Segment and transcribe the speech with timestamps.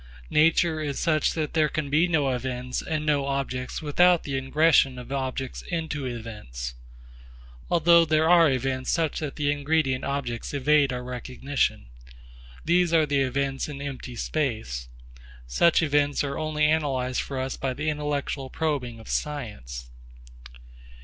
[0.31, 4.99] Nature is such that there can be no events and no objects without the ingression
[4.99, 6.73] of objects into events.
[7.69, 11.85] Although there are events such that the ingredient objects evade our recognition.
[12.65, 14.89] These are the events in empty space.
[15.45, 19.91] Such events are only analysed for us by the intellectual probing of science.